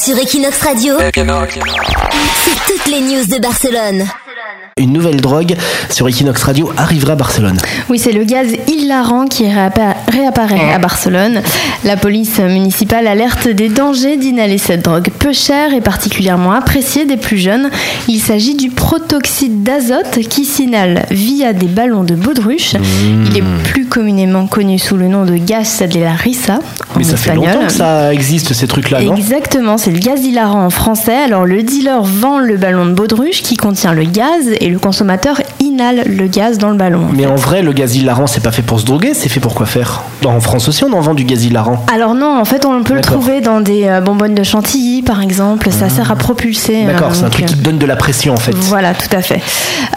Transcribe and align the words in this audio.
Sur 0.00 0.16
Equinox 0.18 0.62
Radio, 0.62 0.96
c'est 0.98 1.12
toutes 2.66 2.86
les 2.86 3.00
news 3.00 3.26
de 3.26 3.40
Barcelone. 3.40 4.08
Une 4.78 4.94
nouvelle 4.94 5.20
drogue 5.20 5.54
sur 5.90 6.08
Equinox 6.08 6.42
Radio 6.44 6.72
arrivera 6.78 7.12
à 7.12 7.16
Barcelone. 7.16 7.58
Oui, 7.90 7.98
c'est 7.98 8.10
le 8.12 8.24
gaz 8.24 8.46
hilarant 8.68 9.26
qui 9.26 9.42
réappa- 9.44 9.96
réapparaît 10.10 10.72
à 10.72 10.78
Barcelone. 10.78 11.42
La 11.84 11.98
police 11.98 12.38
municipale 12.38 13.06
alerte 13.06 13.48
des 13.48 13.68
dangers 13.68 14.16
d'inhaler 14.16 14.56
cette 14.56 14.80
drogue 14.82 15.10
peu 15.18 15.34
chère 15.34 15.74
et 15.74 15.82
particulièrement 15.82 16.52
appréciée 16.52 17.04
des 17.04 17.18
plus 17.18 17.36
jeunes. 17.36 17.68
Il 18.08 18.18
s'agit 18.18 18.54
du 18.54 18.70
protoxyde 18.70 19.62
d'azote 19.62 20.20
qui 20.30 20.46
s'inhale 20.46 21.04
via 21.10 21.52
des 21.52 21.66
ballons 21.66 22.02
de 22.04 22.14
baudruche. 22.14 22.72
Il 23.30 23.36
est 23.36 23.44
plus 23.64 23.84
communément 23.84 24.46
connu 24.46 24.78
sous 24.78 24.96
le 24.96 25.08
nom 25.08 25.26
de 25.26 25.36
gas 25.36 25.82
de 25.86 26.00
la 26.00 26.14
risa 26.14 26.60
en 26.94 26.98
Mais 26.98 27.04
ça 27.04 27.18
fait 27.18 27.34
longtemps 27.34 27.66
que 27.66 27.72
ça 27.72 28.14
existe 28.14 28.54
ces 28.54 28.66
trucs-là, 28.66 29.02
non? 29.02 29.16
Exactement, 29.16 29.76
c'est 29.76 29.90
le 29.90 29.98
gaz 29.98 30.24
hilarant 30.24 30.64
en 30.64 30.70
français. 30.70 31.16
Alors 31.26 31.44
le 31.44 31.62
dealer 31.62 32.02
vend 32.02 32.38
le 32.38 32.56
ballon 32.56 32.86
de 32.86 32.92
baudruche 32.92 33.42
qui 33.42 33.56
contient 33.58 33.92
le 33.92 34.04
gaz 34.04 34.48
et 34.62 34.68
le 34.68 34.78
consommateur 34.78 35.42
inhale 35.72 36.02
le 36.06 36.26
gaz 36.26 36.58
dans 36.58 36.70
le 36.70 36.76
ballon. 36.76 37.08
Mais 37.12 37.26
en 37.26 37.34
vrai, 37.34 37.62
le 37.62 37.72
gaz 37.72 37.96
hilarant, 37.96 38.26
c'est 38.26 38.42
pas 38.42 38.52
fait 38.52 38.62
pour 38.62 38.80
se 38.80 38.84
droguer, 38.84 39.14
c'est 39.14 39.28
fait 39.28 39.40
pour 39.40 39.54
quoi 39.54 39.66
faire? 39.66 40.02
En 40.24 40.40
France 40.40 40.68
aussi, 40.68 40.84
on 40.84 40.92
en 40.92 41.00
vend 41.00 41.14
du 41.14 41.24
gaz 41.24 41.44
hilarant. 41.44 41.84
Alors 41.92 42.14
non, 42.14 42.38
en 42.38 42.44
fait, 42.44 42.64
on 42.64 42.82
peut 42.82 42.94
le 42.94 43.00
D'accord. 43.00 43.18
trouver 43.18 43.40
dans 43.40 43.60
des 43.60 43.84
euh, 43.84 44.00
bonbonnes 44.00 44.34
de 44.34 44.42
chantilly, 44.42 45.02
par 45.02 45.20
exemple. 45.22 45.70
Ça 45.70 45.88
sert 45.88 46.10
à 46.10 46.16
propulser. 46.16 46.84
D'accord, 46.84 47.08
euh, 47.08 47.14
c'est 47.14 47.24
un 47.24 47.30
truc 47.30 47.46
qui 47.46 47.54
euh, 47.54 47.56
te 47.56 47.62
donne 47.62 47.78
de 47.78 47.86
la 47.86 47.96
pression 47.96 48.34
en 48.34 48.36
fait. 48.36 48.54
Voilà, 48.54 48.94
tout 48.94 49.14
à 49.16 49.22
fait. 49.22 49.40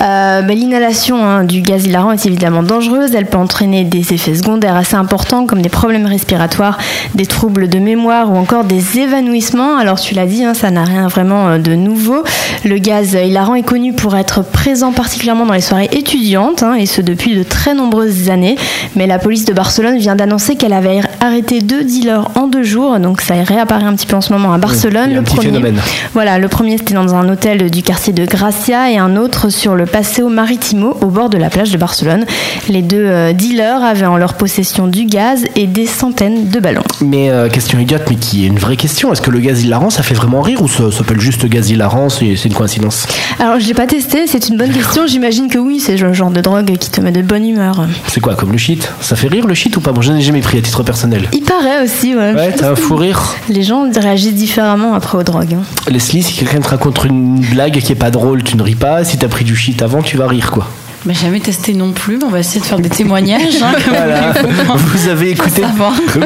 Euh, 0.01 0.41
mais 0.45 0.55
l'inhalation 0.55 1.23
hein, 1.23 1.43
du 1.43 1.61
gaz 1.61 1.85
hilarant 1.85 2.11
est 2.11 2.25
évidemment 2.25 2.63
dangereuse. 2.63 3.13
Elle 3.13 3.27
peut 3.27 3.37
entraîner 3.37 3.83
des 3.83 4.13
effets 4.13 4.35
secondaires 4.35 4.75
assez 4.75 4.95
importants 4.95 5.45
comme 5.45 5.61
des 5.61 5.69
problèmes 5.69 6.05
respiratoires, 6.05 6.77
des 7.13 7.25
troubles 7.25 7.69
de 7.69 7.79
mémoire 7.79 8.31
ou 8.31 8.37
encore 8.37 8.63
des 8.63 8.99
évanouissements. 8.99 9.77
Alors 9.77 9.99
tu 9.99 10.15
l'as 10.15 10.25
dit, 10.25 10.43
hein, 10.43 10.53
ça 10.53 10.71
n'a 10.71 10.83
rien 10.83 11.07
vraiment 11.07 11.57
de 11.59 11.75
nouveau. 11.75 12.23
Le 12.63 12.77
gaz 12.77 13.13
hilarant 13.13 13.55
est 13.55 13.63
connu 13.63 13.93
pour 13.93 14.15
être 14.15 14.41
présent 14.41 14.91
particulièrement 14.91 15.45
dans 15.45 15.53
les 15.53 15.61
soirées 15.65 15.89
étudiantes, 15.91 16.63
hein, 16.63 16.75
et 16.75 16.85
ce 16.85 17.01
depuis 17.01 17.35
de 17.35 17.43
très 17.43 17.73
nombreuses 17.73 18.29
années. 18.29 18.55
Mais 18.95 19.07
la 19.07 19.19
police 19.19 19.45
de 19.45 19.53
Barcelone 19.53 19.97
vient 19.97 20.15
d'annoncer 20.15 20.55
qu'elle 20.55 20.73
avait 20.73 21.01
arrêté 21.21 21.61
deux 21.61 21.83
dealers 21.83 22.29
en 22.35 22.47
deux 22.47 22.63
jours, 22.63 22.99
donc 22.99 23.21
ça 23.21 23.35
réapparaît 23.43 23.85
un 23.85 23.95
petit 23.95 24.05
peu 24.05 24.15
en 24.15 24.21
ce 24.21 24.31
moment 24.31 24.53
à 24.53 24.57
Barcelone. 24.57 25.13
le 25.13 25.21
premier. 25.21 25.47
phénomène. 25.47 25.79
Voilà, 26.13 26.37
le 26.37 26.47
premier 26.47 26.77
c'était 26.77 26.93
dans 26.93 27.15
un 27.15 27.27
hôtel 27.29 27.69
du 27.69 27.81
quartier 27.81 28.13
de 28.13 28.25
Gracia 28.25 28.91
et 28.91 28.97
un 28.97 29.15
autre 29.15 29.49
sur 29.49 29.75
le 29.75 29.85
Paseo 29.85 30.29
Maritimo 30.29 30.97
au 31.01 31.07
bord 31.07 31.29
de 31.29 31.37
la 31.37 31.49
plage 31.49 31.71
de 31.71 31.77
Barcelone. 31.77 32.25
Les 32.69 32.81
deux 32.81 33.05
euh, 33.05 33.33
dealers 33.33 33.83
avaient 33.83 34.05
en 34.05 34.17
leur 34.17 34.35
possession 34.35 34.87
du 34.87 35.05
gaz 35.05 35.45
et 35.55 35.67
des 35.67 35.87
centaines 35.87 36.49
de 36.49 36.59
ballons. 36.59 36.83
Mais 37.01 37.29
euh, 37.29 37.49
question 37.49 37.79
idiote, 37.79 38.03
mais 38.09 38.15
qui 38.15 38.45
est 38.45 38.47
une 38.47 38.59
vraie 38.59 38.77
question. 38.77 39.11
Est-ce 39.11 39.21
que 39.21 39.31
le 39.31 39.39
gaz 39.39 39.63
hilarant, 39.63 39.89
ça 39.89 40.03
fait 40.03 40.15
vraiment 40.15 40.41
rire 40.41 40.61
ou 40.61 40.67
ça 40.67 40.91
s'appelle 40.91 41.19
juste 41.19 41.45
gaz 41.47 41.69
hilarant 41.69 42.09
C'est 42.09 42.35
c'est 42.35 42.49
une 42.49 42.55
coïncidence? 42.55 43.07
Alors 43.39 43.59
je 43.59 43.67
l'ai 43.67 43.73
pas 43.73 43.87
testé, 43.87 44.27
c'est 44.27 44.49
une 44.49 44.57
bonne 44.57 44.71
question. 44.71 45.07
J'imagine 45.07 45.47
que 45.47 45.54
oui, 45.57 45.79
c'est 45.79 45.97
le 45.97 46.13
genre 46.13 46.31
de 46.31 46.41
drogue 46.41 46.77
qui 46.77 46.89
te 46.89 47.01
met 47.01 47.11
de 47.11 47.21
bonne 47.21 47.47
humeur. 47.47 47.85
C'est 48.07 48.19
quoi, 48.19 48.35
comme 48.35 48.51
le 48.51 48.57
shit? 48.57 48.89
Ça 49.01 49.15
fait 49.15 49.27
rire 49.27 49.47
le 49.47 49.53
shit 49.53 49.75
ou 49.77 49.81
pas? 49.81 49.91
Bon, 49.91 50.01
je 50.01 50.11
n'ai 50.11 50.21
jamais 50.21 50.41
pris 50.41 50.57
à 50.57 50.61
titre 50.61 50.83
personnel. 50.83 51.27
Il 51.33 51.41
paraît 51.43 51.83
aussi, 51.83 52.15
ouais. 52.15 52.33
Ouais, 52.33 52.51
t'as 52.55 52.71
un 52.71 52.75
fou 52.75 52.95
rire. 52.95 53.35
Les 53.49 53.63
gens 53.63 53.85
réagissent 53.91 54.33
différemment 54.35 54.93
après 54.93 55.17
aux 55.17 55.23
drogues. 55.23 55.55
hein. 55.55 55.63
Leslie, 55.91 56.23
si 56.23 56.33
quelqu'un 56.33 56.59
te 56.61 56.69
raconte 56.69 57.03
une 57.05 57.39
blague 57.41 57.79
qui 57.79 57.91
est 57.91 57.95
pas 57.95 58.11
drôle, 58.11 58.43
tu 58.43 58.57
ne 58.57 58.63
ris 58.63 58.75
pas. 58.75 59.03
Si 59.03 59.17
t'as 59.17 59.27
pris 59.27 59.45
du 59.45 59.55
shit 59.55 59.81
avant, 59.81 60.01
tu 60.01 60.17
vas 60.17 60.27
rire 60.27 60.51
quoi. 60.51 60.67
Bah, 61.05 61.13
jamais 61.13 61.39
testé 61.39 61.73
non 61.75 61.91
plus, 61.91 62.17
mais 62.17 62.23
on 62.23 62.29
va 62.29 62.39
essayer 62.39 62.59
de 62.59 62.65
faire 62.65 62.79
des 62.79 62.89
témoignages. 62.89 63.61
hein. 63.61 63.73
Voilà. 63.87 64.33
Vous 64.75 65.07
avez 65.07 65.29
écouté, 65.29 65.61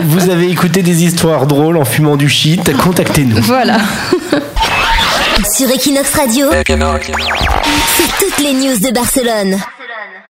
vous 0.05 0.29
avez 0.29 0.49
écouté 0.49 0.81
des 0.83 1.03
histoires 1.03 1.47
drôles 1.47 1.75
en 1.75 1.83
fumant 1.83 2.15
du 2.15 2.29
shit. 2.29 2.75
Contactez-nous. 2.77 3.41
Voilà. 3.41 3.77
Sur 5.45 5.71
Equinox 5.71 6.13
Radio, 6.15 6.49
c'est 6.51 8.25
toutes 8.25 8.39
les 8.39 8.53
news 8.53 8.77
de 8.77 8.91
Barcelone. 8.93 9.57